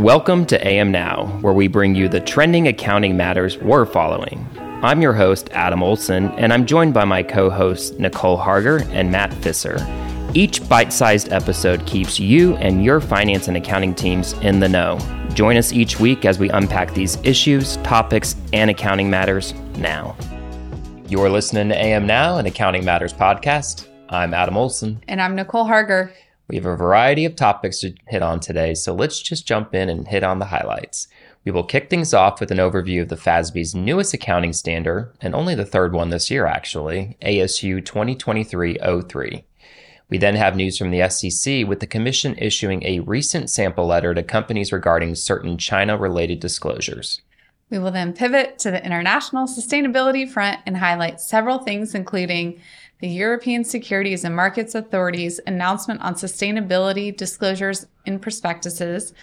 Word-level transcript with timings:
Welcome 0.00 0.46
to 0.46 0.66
AM 0.66 0.90
Now, 0.90 1.26
where 1.42 1.52
we 1.52 1.68
bring 1.68 1.94
you 1.94 2.08
the 2.08 2.20
trending 2.20 2.68
accounting 2.68 3.18
matters 3.18 3.58
we're 3.58 3.84
following. 3.84 4.48
I'm 4.82 5.02
your 5.02 5.12
host, 5.12 5.50
Adam 5.52 5.82
Olsen, 5.82 6.28
and 6.38 6.54
I'm 6.54 6.64
joined 6.64 6.94
by 6.94 7.04
my 7.04 7.22
co 7.22 7.50
hosts, 7.50 7.98
Nicole 7.98 8.38
Harger 8.38 8.78
and 8.92 9.12
Matt 9.12 9.30
Fisser. 9.30 9.78
Each 10.34 10.66
bite 10.70 10.90
sized 10.94 11.30
episode 11.34 11.84
keeps 11.84 12.18
you 12.18 12.56
and 12.56 12.82
your 12.82 13.02
finance 13.02 13.46
and 13.46 13.58
accounting 13.58 13.94
teams 13.94 14.32
in 14.40 14.58
the 14.58 14.70
know. 14.70 14.98
Join 15.34 15.58
us 15.58 15.70
each 15.70 16.00
week 16.00 16.24
as 16.24 16.38
we 16.38 16.48
unpack 16.48 16.94
these 16.94 17.18
issues, 17.22 17.76
topics, 17.78 18.36
and 18.54 18.70
accounting 18.70 19.10
matters 19.10 19.52
now. 19.76 20.16
You're 21.08 21.28
listening 21.28 21.68
to 21.68 21.76
AM 21.76 22.06
Now, 22.06 22.38
an 22.38 22.46
Accounting 22.46 22.86
Matters 22.86 23.12
podcast. 23.12 23.86
I'm 24.08 24.32
Adam 24.32 24.56
Olsen. 24.56 25.04
And 25.08 25.20
I'm 25.20 25.36
Nicole 25.36 25.66
Harger. 25.66 26.10
We 26.50 26.56
have 26.56 26.66
a 26.66 26.74
variety 26.74 27.24
of 27.26 27.36
topics 27.36 27.78
to 27.78 27.94
hit 28.08 28.22
on 28.22 28.40
today, 28.40 28.74
so 28.74 28.92
let's 28.92 29.22
just 29.22 29.46
jump 29.46 29.72
in 29.72 29.88
and 29.88 30.08
hit 30.08 30.24
on 30.24 30.40
the 30.40 30.46
highlights. 30.46 31.06
We 31.44 31.52
will 31.52 31.62
kick 31.62 31.88
things 31.88 32.12
off 32.12 32.40
with 32.40 32.50
an 32.50 32.58
overview 32.58 33.02
of 33.02 33.08
the 33.08 33.14
FASB's 33.14 33.72
newest 33.72 34.14
accounting 34.14 34.52
standard, 34.52 35.12
and 35.20 35.32
only 35.32 35.54
the 35.54 35.64
third 35.64 35.92
one 35.92 36.10
this 36.10 36.28
year, 36.28 36.46
actually, 36.46 37.16
ASU 37.22 37.84
2023 37.84 38.78
03. 39.08 39.44
We 40.08 40.18
then 40.18 40.34
have 40.34 40.56
news 40.56 40.76
from 40.76 40.90
the 40.90 41.08
SEC 41.08 41.68
with 41.68 41.78
the 41.78 41.86
Commission 41.86 42.34
issuing 42.36 42.82
a 42.82 42.98
recent 42.98 43.48
sample 43.48 43.86
letter 43.86 44.12
to 44.12 44.24
companies 44.24 44.72
regarding 44.72 45.14
certain 45.14 45.56
China 45.56 45.96
related 45.96 46.40
disclosures. 46.40 47.22
We 47.70 47.78
will 47.78 47.92
then 47.92 48.12
pivot 48.12 48.58
to 48.58 48.72
the 48.72 48.84
international 48.84 49.46
sustainability 49.46 50.28
front 50.28 50.58
and 50.66 50.76
highlight 50.76 51.20
several 51.20 51.58
things, 51.58 51.94
including 51.94 52.60
the 53.00 53.08
European 53.08 53.64
Securities 53.64 54.24
and 54.24 54.36
Markets 54.36 54.74
Authority's 54.74 55.40
announcement 55.46 56.00
on 56.02 56.14
sustainability 56.14 57.16
disclosures 57.16 57.86
in 58.04 58.18
prospectuses, 58.18 59.14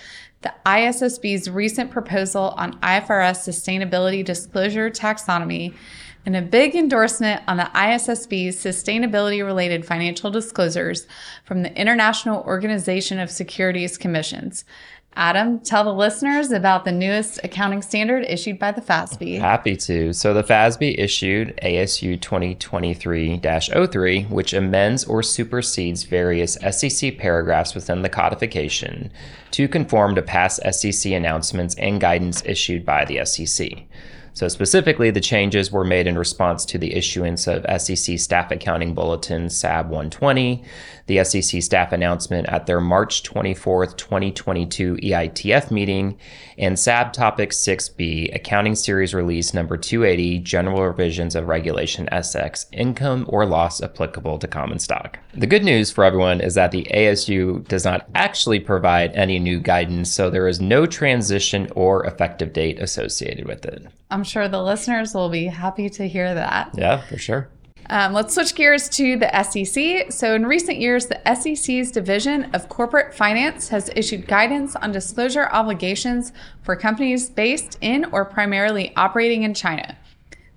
the 0.41 0.53
ISSB's 0.65 1.49
recent 1.49 1.91
proposal 1.91 2.53
on 2.57 2.79
IFRS 2.79 3.47
sustainability 3.47 4.23
disclosure 4.23 4.89
taxonomy, 4.89 5.73
and 6.27 6.35
a 6.35 6.41
big 6.41 6.75
endorsement 6.75 7.41
on 7.47 7.55
the 7.55 7.71
ISSB's 7.73 8.57
sustainability 8.57 9.45
related 9.45 9.85
financial 9.85 10.29
disclosures 10.29 11.07
from 11.45 11.63
the 11.63 11.73
International 11.79 12.43
Organization 12.43 13.17
of 13.17 13.31
Securities 13.31 13.97
Commissions. 13.97 14.65
Adam, 15.15 15.57
tell 15.61 15.85
the 15.85 15.93
listeners 15.93 16.51
about 16.51 16.83
the 16.83 16.91
newest 16.91 17.39
accounting 17.45 17.81
standard 17.81 18.25
issued 18.27 18.59
by 18.59 18.73
the 18.73 18.81
FASB. 18.81 19.39
Happy 19.39 19.77
to. 19.77 20.11
So, 20.11 20.33
the 20.33 20.43
FASB 20.43 20.99
issued 20.99 21.57
ASU 21.63 22.19
2023 22.19 23.39
03, 23.39 24.23
which 24.23 24.53
amends 24.53 25.05
or 25.05 25.23
supersedes 25.23 26.03
various 26.03 26.57
SEC 26.71 27.17
paragraphs 27.17 27.73
within 27.73 28.01
the 28.01 28.09
codification 28.09 29.11
to 29.51 29.69
conform 29.69 30.13
to 30.15 30.21
past 30.21 30.59
SEC 30.73 31.13
announcements 31.13 31.73
and 31.75 32.01
guidance 32.01 32.43
issued 32.45 32.85
by 32.85 33.05
the 33.05 33.23
SEC. 33.25 33.87
So, 34.37 34.47
specifically, 34.47 35.09
the 35.09 35.19
changes 35.19 35.71
were 35.71 35.83
made 35.83 36.05
in 36.05 36.15
response 36.15 36.63
to 36.65 36.77
the 36.77 36.93
issuance 36.93 37.47
of 37.47 37.65
SEC 37.81 38.19
Staff 38.19 38.51
Accounting 38.51 38.93
Bulletin 38.93 39.49
SAB 39.49 39.85
120, 39.85 40.63
the 41.07 41.23
SEC 41.23 41.61
staff 41.63 41.91
announcement 41.91 42.47
at 42.47 42.65
their 42.65 42.79
March 42.79 43.23
24th, 43.23 43.97
2022 43.97 44.95
EITF 44.97 45.71
meeting, 45.71 46.17
and 46.57 46.77
SAB 46.77 47.13
Topic 47.13 47.51
6B, 47.51 48.33
Accounting 48.35 48.75
Series 48.75 49.13
Release 49.13 49.53
Number 49.53 49.77
280, 49.77 50.39
General 50.39 50.85
Revisions 50.85 51.35
of 51.35 51.47
Regulation 51.47 52.07
SX, 52.11 52.65
Income 52.71 53.25
or 53.29 53.45
Loss 53.45 53.81
Applicable 53.81 54.37
to 54.39 54.47
Common 54.47 54.79
Stock. 54.79 55.19
The 55.33 55.47
good 55.47 55.63
news 55.63 55.91
for 55.91 56.03
everyone 56.03 56.41
is 56.41 56.55
that 56.55 56.71
the 56.71 56.87
ASU 56.93 57.67
does 57.67 57.85
not 57.85 58.07
actually 58.15 58.59
provide 58.59 59.13
any 59.13 59.39
new 59.39 59.59
guidance, 59.59 60.11
so 60.11 60.29
there 60.29 60.47
is 60.47 60.59
no 60.59 60.85
transition 60.85 61.69
or 61.75 62.05
effective 62.05 62.53
date 62.53 62.79
associated 62.79 63.47
with 63.47 63.65
it. 63.65 63.87
I'm 64.09 64.23
sure 64.23 64.47
the 64.47 64.63
listeners 64.63 65.13
will 65.13 65.29
be 65.29 65.45
happy 65.45 65.89
to 65.89 66.07
hear 66.07 66.33
that. 66.33 66.71
Yeah, 66.75 67.01
for 67.01 67.17
sure. 67.17 67.49
Um, 67.89 68.11
let's 68.11 68.33
switch 68.35 68.53
gears 68.53 68.89
to 68.89 69.15
the 69.15 69.43
SEC. 69.43 70.11
So, 70.11 70.35
in 70.35 70.45
recent 70.45 70.77
years, 70.77 71.07
the 71.07 71.21
SEC's 71.33 71.91
Division 71.91 72.53
of 72.53 72.67
Corporate 72.67 73.13
Finance 73.13 73.69
has 73.69 73.89
issued 73.95 74.27
guidance 74.27 74.75
on 74.75 74.91
disclosure 74.91 75.47
obligations 75.51 76.33
for 76.63 76.75
companies 76.75 77.29
based 77.29 77.77
in 77.79 78.05
or 78.11 78.25
primarily 78.25 78.93
operating 78.97 79.43
in 79.43 79.53
China. 79.53 79.97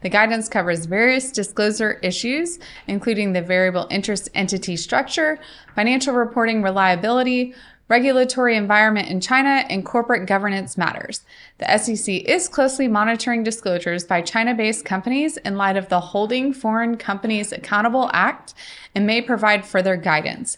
The 0.02 0.08
guidance 0.08 0.48
covers 0.48 0.86
various 0.86 1.30
disclosure 1.30 2.00
issues, 2.02 2.58
including 2.86 3.32
the 3.32 3.42
variable 3.42 3.86
interest 3.90 4.28
entity 4.34 4.76
structure, 4.76 5.38
financial 5.76 6.14
reporting 6.14 6.62
reliability, 6.62 7.54
regulatory 7.90 8.56
environment 8.56 9.08
in 9.08 9.20
China, 9.20 9.66
and 9.68 9.84
corporate 9.84 10.26
governance 10.26 10.78
matters. 10.78 11.22
The 11.58 11.76
SEC 11.76 12.22
is 12.24 12.48
closely 12.48 12.86
monitoring 12.86 13.42
disclosures 13.42 14.04
by 14.04 14.22
China 14.22 14.54
based 14.54 14.84
companies 14.84 15.36
in 15.38 15.56
light 15.56 15.76
of 15.76 15.88
the 15.88 16.00
Holding 16.00 16.52
Foreign 16.54 16.96
Companies 16.96 17.50
Accountable 17.52 18.08
Act 18.14 18.54
and 18.94 19.06
may 19.06 19.20
provide 19.20 19.66
further 19.66 19.96
guidance. 19.96 20.56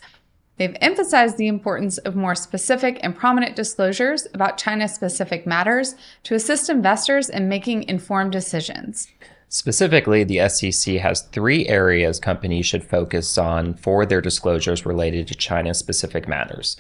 They've 0.58 0.76
emphasized 0.82 1.38
the 1.38 1.48
importance 1.48 1.96
of 1.98 2.14
more 2.14 2.34
specific 2.34 3.00
and 3.02 3.16
prominent 3.16 3.56
disclosures 3.56 4.28
about 4.34 4.58
China 4.58 4.86
specific 4.86 5.46
matters 5.46 5.94
to 6.24 6.34
assist 6.34 6.68
investors 6.68 7.30
in 7.30 7.48
making 7.48 7.88
informed 7.88 8.32
decisions. 8.32 9.08
Specifically, 9.48 10.22
the 10.22 10.46
SEC 10.48 10.96
has 10.96 11.22
three 11.22 11.66
areas 11.66 12.20
companies 12.20 12.66
should 12.66 12.84
focus 12.84 13.38
on 13.38 13.74
for 13.74 14.04
their 14.04 14.20
disclosures 14.20 14.84
related 14.84 15.26
to 15.28 15.34
China 15.34 15.72
specific 15.72 16.28
matters. 16.28 16.76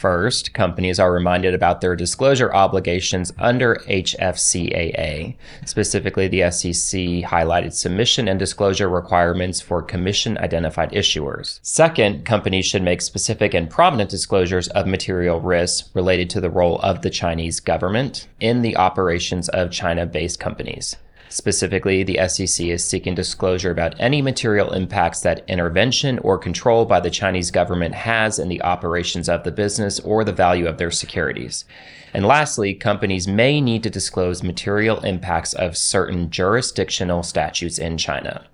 First, 0.00 0.54
companies 0.54 0.98
are 0.98 1.12
reminded 1.12 1.52
about 1.52 1.82
their 1.82 1.94
disclosure 1.94 2.50
obligations 2.54 3.34
under 3.38 3.76
HFCAA. 3.86 5.36
Specifically, 5.66 6.26
the 6.26 6.50
SEC 6.50 6.98
highlighted 7.28 7.74
submission 7.74 8.26
and 8.26 8.38
disclosure 8.38 8.88
requirements 8.88 9.60
for 9.60 9.82
commission 9.82 10.38
identified 10.38 10.92
issuers. 10.92 11.60
Second, 11.60 12.24
companies 12.24 12.64
should 12.64 12.82
make 12.82 13.02
specific 13.02 13.52
and 13.52 13.68
prominent 13.68 14.08
disclosures 14.08 14.68
of 14.68 14.86
material 14.86 15.38
risks 15.38 15.90
related 15.92 16.30
to 16.30 16.40
the 16.40 16.48
role 16.48 16.78
of 16.78 17.02
the 17.02 17.10
Chinese 17.10 17.60
government 17.60 18.26
in 18.40 18.62
the 18.62 18.78
operations 18.78 19.50
of 19.50 19.70
China 19.70 20.06
based 20.06 20.40
companies. 20.40 20.96
Specifically, 21.30 22.02
the 22.02 22.18
SEC 22.26 22.66
is 22.66 22.84
seeking 22.84 23.14
disclosure 23.14 23.70
about 23.70 23.94
any 24.00 24.20
material 24.20 24.72
impacts 24.72 25.20
that 25.20 25.44
intervention 25.46 26.18
or 26.18 26.36
control 26.36 26.84
by 26.84 26.98
the 26.98 27.08
Chinese 27.08 27.52
government 27.52 27.94
has 27.94 28.40
in 28.40 28.48
the 28.48 28.60
operations 28.62 29.28
of 29.28 29.44
the 29.44 29.52
business 29.52 30.00
or 30.00 30.24
the 30.24 30.32
value 30.32 30.66
of 30.66 30.78
their 30.78 30.90
securities. 30.90 31.64
And 32.12 32.26
lastly, 32.26 32.74
companies 32.74 33.28
may 33.28 33.60
need 33.60 33.84
to 33.84 33.90
disclose 33.90 34.42
material 34.42 34.98
impacts 35.04 35.52
of 35.52 35.76
certain 35.76 36.30
jurisdictional 36.30 37.22
statutes 37.22 37.78
in 37.78 37.96
China. 37.96 38.44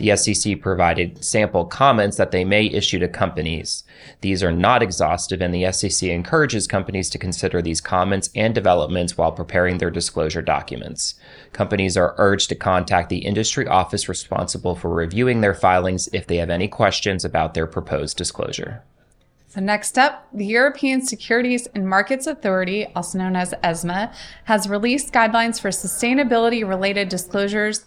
The 0.00 0.16
SEC 0.16 0.62
provided 0.62 1.22
sample 1.22 1.66
comments 1.66 2.16
that 2.16 2.30
they 2.30 2.42
may 2.42 2.64
issue 2.64 2.98
to 3.00 3.06
companies. 3.06 3.84
These 4.22 4.42
are 4.42 4.50
not 4.50 4.82
exhaustive, 4.82 5.42
and 5.42 5.54
the 5.54 5.70
SEC 5.70 6.08
encourages 6.08 6.66
companies 6.66 7.10
to 7.10 7.18
consider 7.18 7.60
these 7.60 7.82
comments 7.82 8.30
and 8.34 8.54
developments 8.54 9.18
while 9.18 9.30
preparing 9.30 9.76
their 9.76 9.90
disclosure 9.90 10.40
documents. 10.40 11.16
Companies 11.52 11.98
are 11.98 12.14
urged 12.16 12.48
to 12.48 12.54
contact 12.54 13.10
the 13.10 13.26
industry 13.26 13.68
office 13.68 14.08
responsible 14.08 14.74
for 14.74 14.88
reviewing 14.88 15.42
their 15.42 15.52
filings 15.52 16.08
if 16.14 16.26
they 16.26 16.38
have 16.38 16.48
any 16.48 16.66
questions 16.66 17.22
about 17.22 17.52
their 17.52 17.66
proposed 17.66 18.16
disclosure. 18.16 18.82
So, 19.48 19.60
next 19.60 19.98
up, 19.98 20.28
the 20.32 20.46
European 20.46 21.02
Securities 21.02 21.66
and 21.74 21.86
Markets 21.86 22.26
Authority, 22.26 22.86
also 22.96 23.18
known 23.18 23.36
as 23.36 23.52
ESMA, 23.62 24.14
has 24.44 24.68
released 24.68 25.12
guidelines 25.12 25.60
for 25.60 25.70
sustainability 25.70 26.66
related 26.66 27.08
disclosures 27.10 27.84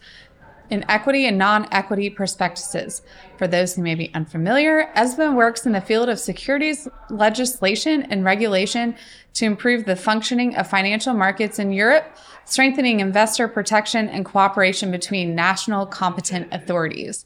in 0.73 0.83
equity 0.89 1.27
and 1.27 1.37
non 1.37 1.67
equity 1.71 2.09
prospectuses. 2.09 3.03
For 3.37 3.47
those 3.47 3.75
who 3.75 3.83
may 3.83 3.93
be 3.93 4.11
unfamiliar, 4.15 4.89
ESMA 4.95 5.35
works 5.35 5.65
in 5.67 5.71
the 5.71 5.79
field 5.79 6.09
of 6.09 6.19
securities 6.19 6.87
legislation 7.09 8.03
and 8.09 8.25
regulation 8.25 8.95
to 9.35 9.45
improve 9.45 9.85
the 9.85 9.95
functioning 9.95 10.55
of 10.55 10.67
financial 10.67 11.13
markets 11.13 11.59
in 11.59 11.71
Europe, 11.71 12.17
strengthening 12.45 12.99
investor 12.99 13.47
protection 13.47 14.09
and 14.09 14.25
cooperation 14.25 14.89
between 14.89 15.35
national 15.35 15.85
competent 15.85 16.47
authorities. 16.51 17.23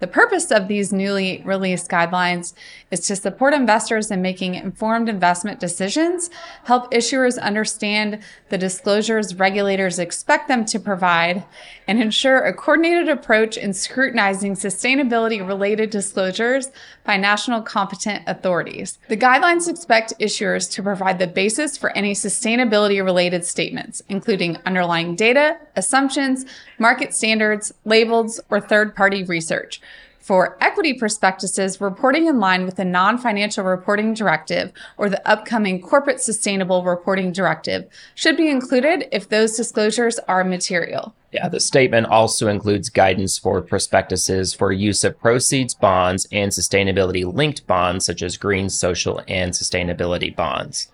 The 0.00 0.06
purpose 0.06 0.50
of 0.50 0.66
these 0.66 0.94
newly 0.94 1.42
released 1.44 1.90
guidelines 1.90 2.54
is 2.90 3.00
to 3.00 3.16
support 3.16 3.52
investors 3.52 4.10
in 4.10 4.22
making 4.22 4.54
informed 4.54 5.10
investment 5.10 5.60
decisions, 5.60 6.30
help 6.64 6.90
issuers 6.90 7.38
understand 7.38 8.20
the 8.48 8.56
disclosures 8.56 9.34
regulators 9.34 9.98
expect 9.98 10.48
them 10.48 10.64
to 10.64 10.80
provide, 10.80 11.44
and 11.86 12.00
ensure 12.00 12.38
a 12.38 12.54
coordinated 12.54 13.10
approach 13.10 13.58
in 13.58 13.74
scrutinizing 13.74 14.54
sustainability 14.54 15.46
related 15.46 15.90
disclosures 15.90 16.70
by 17.04 17.18
national 17.18 17.60
competent 17.60 18.22
authorities. 18.26 18.98
The 19.08 19.18
guidelines 19.18 19.68
expect 19.68 20.14
issuers 20.18 20.70
to 20.72 20.82
provide 20.82 21.18
the 21.18 21.26
basis 21.26 21.76
for 21.76 21.90
any 21.90 22.14
sustainability 22.14 23.04
related 23.04 23.44
statements, 23.44 24.02
including 24.08 24.56
underlying 24.64 25.14
data, 25.14 25.58
assumptions, 25.76 26.46
market 26.78 27.14
standards, 27.14 27.74
labels, 27.84 28.40
or 28.48 28.60
third 28.60 28.96
party 28.96 29.24
research 29.24 29.80
For 30.30 30.56
equity 30.60 30.94
prospectuses, 30.94 31.80
reporting 31.80 32.28
in 32.28 32.38
line 32.38 32.64
with 32.64 32.76
the 32.76 32.84
non 32.84 33.18
financial 33.18 33.64
reporting 33.64 34.14
directive 34.14 34.70
or 34.96 35.08
the 35.08 35.28
upcoming 35.28 35.82
corporate 35.82 36.20
sustainable 36.20 36.84
reporting 36.84 37.32
directive 37.32 37.88
should 38.14 38.36
be 38.36 38.48
included 38.48 39.08
if 39.10 39.28
those 39.28 39.56
disclosures 39.56 40.20
are 40.28 40.44
material. 40.44 41.16
Yeah, 41.32 41.48
the 41.48 41.58
statement 41.58 42.06
also 42.06 42.46
includes 42.46 42.90
guidance 42.90 43.38
for 43.38 43.60
prospectuses 43.60 44.54
for 44.54 44.70
use 44.70 45.02
of 45.02 45.18
proceeds 45.18 45.74
bonds 45.74 46.28
and 46.30 46.52
sustainability 46.52 47.24
linked 47.24 47.66
bonds, 47.66 48.06
such 48.06 48.22
as 48.22 48.36
green, 48.36 48.70
social, 48.70 49.22
and 49.26 49.50
sustainability 49.50 50.36
bonds. 50.36 50.92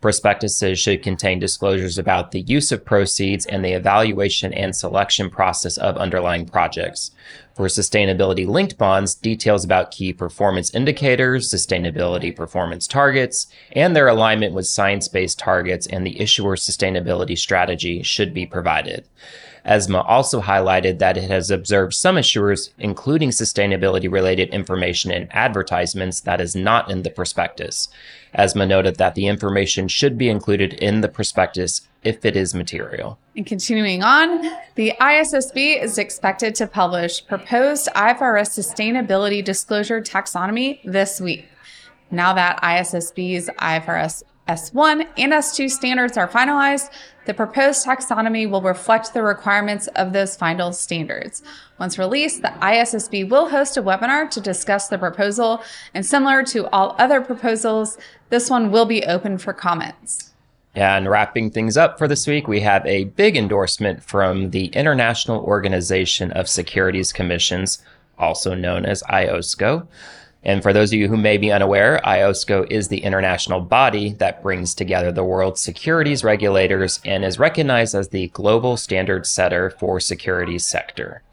Prospectuses 0.00 0.78
should 0.78 1.02
contain 1.02 1.38
disclosures 1.38 1.98
about 1.98 2.30
the 2.30 2.42
use 2.42 2.70
of 2.70 2.84
proceeds 2.84 3.46
and 3.46 3.64
the 3.64 3.72
evaluation 3.72 4.52
and 4.52 4.76
selection 4.76 5.30
process 5.30 5.78
of 5.78 5.96
underlying 5.96 6.46
projects. 6.46 7.12
For 7.54 7.66
sustainability 7.68 8.46
linked 8.46 8.76
bonds, 8.76 9.14
details 9.14 9.64
about 9.64 9.90
key 9.90 10.12
performance 10.12 10.74
indicators, 10.74 11.50
sustainability 11.50 12.36
performance 12.36 12.86
targets, 12.86 13.46
and 13.72 13.96
their 13.96 14.08
alignment 14.08 14.52
with 14.52 14.66
science 14.66 15.08
based 15.08 15.38
targets 15.38 15.86
and 15.86 16.06
the 16.06 16.20
issuer 16.20 16.56
sustainability 16.56 17.38
strategy 17.38 18.02
should 18.02 18.34
be 18.34 18.44
provided. 18.44 19.08
ESMA 19.66 20.02
also 20.06 20.40
highlighted 20.40 20.98
that 21.00 21.16
it 21.16 21.28
has 21.28 21.50
observed 21.50 21.92
some 21.92 22.16
issuers 22.16 22.70
including 22.78 23.30
sustainability 23.30 24.10
related 24.10 24.48
information 24.50 25.10
in 25.10 25.28
advertisements 25.32 26.20
that 26.20 26.40
is 26.40 26.54
not 26.54 26.90
in 26.90 27.02
the 27.02 27.10
prospectus. 27.10 27.88
ESMA 28.34 28.66
noted 28.66 28.96
that 28.96 29.14
the 29.14 29.26
information 29.26 29.88
should 29.88 30.16
be 30.16 30.28
included 30.28 30.74
in 30.74 31.00
the 31.00 31.08
prospectus 31.08 31.88
if 32.04 32.24
it 32.24 32.36
is 32.36 32.54
material. 32.54 33.18
And 33.34 33.44
continuing 33.44 34.02
on, 34.02 34.42
the 34.76 34.94
ISSB 35.00 35.82
is 35.82 35.98
expected 35.98 36.54
to 36.56 36.66
publish 36.66 37.26
proposed 37.26 37.88
IFRS 37.96 38.50
sustainability 38.50 39.44
disclosure 39.44 40.00
taxonomy 40.00 40.80
this 40.84 41.20
week. 41.20 41.48
Now 42.10 42.32
that 42.34 42.62
ISSB's 42.62 43.50
IFRS 43.58 44.22
S1 44.48 45.08
and 45.18 45.32
S2 45.32 45.68
standards 45.68 46.16
are 46.16 46.28
finalized, 46.28 46.90
the 47.26 47.34
proposed 47.34 47.84
taxonomy 47.84 48.48
will 48.48 48.62
reflect 48.62 49.12
the 49.12 49.22
requirements 49.22 49.88
of 49.88 50.12
those 50.12 50.36
final 50.36 50.72
standards. 50.72 51.42
Once 51.78 51.98
released, 51.98 52.42
the 52.42 52.48
ISSB 52.48 53.28
will 53.28 53.48
host 53.48 53.76
a 53.76 53.82
webinar 53.82 54.30
to 54.30 54.40
discuss 54.40 54.88
the 54.88 54.96
proposal, 54.96 55.62
and 55.92 56.06
similar 56.06 56.42
to 56.44 56.68
all 56.70 56.94
other 56.98 57.20
proposals, 57.20 57.98
this 58.30 58.48
one 58.48 58.70
will 58.70 58.86
be 58.86 59.04
open 59.04 59.38
for 59.38 59.52
comments. 59.52 60.32
And 60.74 61.08
wrapping 61.08 61.50
things 61.50 61.76
up 61.76 61.98
for 61.98 62.06
this 62.06 62.26
week, 62.26 62.46
we 62.46 62.60
have 62.60 62.84
a 62.86 63.04
big 63.04 63.36
endorsement 63.36 64.02
from 64.02 64.50
the 64.50 64.66
International 64.66 65.40
Organization 65.40 66.30
of 66.32 66.48
Securities 66.48 67.12
Commissions, 67.12 67.82
also 68.18 68.54
known 68.54 68.84
as 68.84 69.02
IOSCO. 69.04 69.86
And 70.46 70.62
for 70.62 70.72
those 70.72 70.90
of 70.92 70.98
you 70.98 71.08
who 71.08 71.16
may 71.16 71.38
be 71.38 71.50
unaware, 71.50 72.00
IOSCO 72.04 72.70
is 72.70 72.86
the 72.86 73.02
international 73.02 73.60
body 73.60 74.12
that 74.14 74.44
brings 74.44 74.76
together 74.76 75.10
the 75.10 75.24
world's 75.24 75.60
securities 75.60 76.22
regulators 76.22 77.00
and 77.04 77.24
is 77.24 77.40
recognized 77.40 77.96
as 77.96 78.10
the 78.10 78.28
global 78.28 78.76
standard 78.76 79.26
setter 79.26 79.70
for 79.70 79.98
securities 79.98 80.64
sector. 80.64 81.24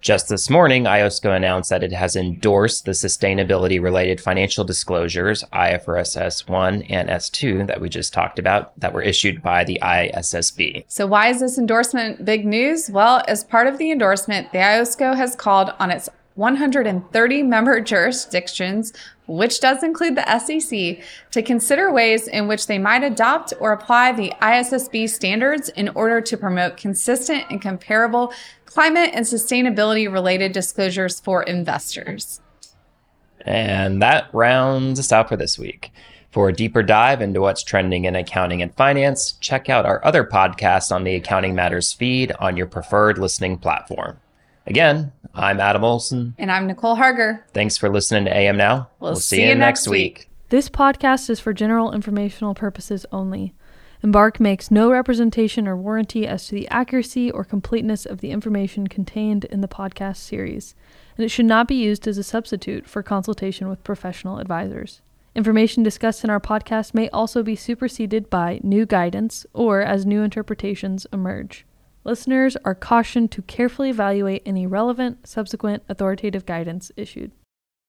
Just 0.00 0.28
this 0.28 0.50
morning, 0.50 0.82
IOSCO 0.84 1.34
announced 1.34 1.70
that 1.70 1.84
it 1.84 1.92
has 1.92 2.16
endorsed 2.16 2.84
the 2.84 2.90
sustainability 2.90 3.80
related 3.80 4.20
financial 4.20 4.64
disclosures, 4.64 5.44
IFRS 5.52 6.20
S1 6.20 6.86
and 6.90 7.08
S2, 7.08 7.68
that 7.68 7.80
we 7.80 7.88
just 7.88 8.12
talked 8.12 8.40
about, 8.40 8.78
that 8.80 8.92
were 8.92 9.00
issued 9.00 9.42
by 9.42 9.62
the 9.62 9.78
ISSB. 9.80 10.84
So, 10.88 11.06
why 11.06 11.28
is 11.28 11.40
this 11.40 11.56
endorsement 11.56 12.24
big 12.24 12.44
news? 12.44 12.90
Well, 12.90 13.22
as 13.28 13.44
part 13.44 13.68
of 13.68 13.78
the 13.78 13.92
endorsement, 13.92 14.52
the 14.52 14.58
IOSCO 14.58 15.16
has 15.16 15.36
called 15.36 15.72
on 15.78 15.90
its 15.90 16.10
130 16.34 17.42
member 17.42 17.80
jurisdictions, 17.92 18.92
which 19.26 19.60
does 19.60 19.82
include 19.82 20.16
the 20.16 20.38
SEC, 20.38 21.04
to 21.30 21.42
consider 21.42 21.92
ways 21.92 22.28
in 22.28 22.48
which 22.48 22.66
they 22.66 22.78
might 22.78 23.04
adopt 23.04 23.52
or 23.60 23.72
apply 23.72 24.12
the 24.12 24.32
ISSB 24.42 25.08
standards 25.08 25.68
in 25.70 25.88
order 25.90 26.20
to 26.20 26.36
promote 26.36 26.76
consistent 26.76 27.44
and 27.50 27.62
comparable 27.62 28.32
climate 28.66 29.10
and 29.14 29.24
sustainability 29.24 30.12
related 30.12 30.52
disclosures 30.52 31.20
for 31.20 31.42
investors. 31.44 32.40
And 33.42 34.02
that 34.02 34.28
rounds 34.32 34.98
us 34.98 35.12
out 35.12 35.28
for 35.28 35.36
this 35.36 35.58
week. 35.58 35.92
For 36.34 36.48
a 36.48 36.52
deeper 36.52 36.82
dive 36.82 37.22
into 37.22 37.40
what's 37.40 37.62
trending 37.62 38.06
in 38.06 38.16
accounting 38.16 38.60
and 38.60 38.74
finance, 38.74 39.32
check 39.34 39.68
out 39.68 39.86
our 39.86 40.04
other 40.04 40.24
podcast 40.24 40.90
on 40.90 41.04
the 41.04 41.14
Accounting 41.14 41.54
Matters 41.54 41.92
feed 41.92 42.32
on 42.40 42.56
your 42.56 42.66
preferred 42.66 43.18
listening 43.18 43.58
platform. 43.58 44.18
Again, 44.66 45.12
I'm 45.34 45.60
Adam 45.60 45.84
Olsen. 45.84 46.34
And 46.38 46.50
I'm 46.50 46.66
Nicole 46.66 46.94
Harger. 46.94 47.44
Thanks 47.52 47.76
for 47.76 47.90
listening 47.90 48.24
to 48.24 48.34
AM 48.34 48.56
Now. 48.56 48.88
We'll, 48.98 49.12
we'll 49.12 49.20
see, 49.20 49.36
see, 49.36 49.48
you 49.48 49.54
next 49.54 49.86
week. 49.88 50.16
week. 50.16 50.28
This 50.48 50.70
podcast 50.70 51.28
is 51.28 51.38
for 51.38 51.52
general 51.52 51.92
informational 51.92 52.54
purposes 52.54 53.04
only. 53.12 53.52
Embark 54.02 54.40
makes 54.40 54.70
no 54.70 54.90
representation 54.90 55.66
or 55.66 55.76
warranty 55.76 56.26
as 56.26 56.46
to 56.46 56.54
the 56.54 56.68
accuracy 56.68 57.30
or 57.30 57.44
completeness 57.44 58.06
of 58.06 58.20
the 58.20 58.30
information 58.30 58.86
contained 58.86 59.44
in 59.46 59.60
the 59.60 59.68
podcast 59.68 60.16
series, 60.16 60.74
and 61.16 61.24
it 61.24 61.30
should 61.30 61.46
not 61.46 61.68
be 61.68 61.74
used 61.74 62.06
as 62.06 62.18
a 62.18 62.22
substitute 62.22 62.86
for 62.86 63.02
consultation 63.02 63.68
with 63.68 63.84
professional 63.84 64.38
advisors. 64.38 65.00
Information 65.34 65.82
discussed 65.82 66.22
in 66.22 66.30
our 66.30 66.40
podcast 66.40 66.94
may 66.94 67.08
also 67.10 67.42
be 67.42 67.56
superseded 67.56 68.30
by 68.30 68.60
new 68.62 68.86
guidance 68.86 69.46
or 69.52 69.80
as 69.80 70.06
new 70.06 70.22
interpretations 70.22 71.06
emerge. 71.12 71.66
Listeners 72.04 72.56
are 72.66 72.74
cautioned 72.74 73.30
to 73.32 73.40
carefully 73.40 73.88
evaluate 73.88 74.42
any 74.44 74.66
relevant, 74.66 75.26
subsequent 75.26 75.82
authoritative 75.88 76.44
guidance 76.44 76.92
issued. 76.96 77.32